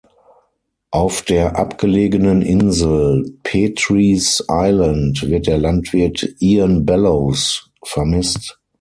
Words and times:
Auf 0.89 1.21
der 1.21 1.59
abgelegenen 1.59 2.41
Insel 2.41 3.37
Petrie’s 3.43 4.43
Island 4.49 5.21
wird 5.29 5.45
der 5.45 5.59
Landwirt 5.59 6.27
Ian 6.39 6.87
Bellows 6.87 7.69
vermisst. 7.83 8.57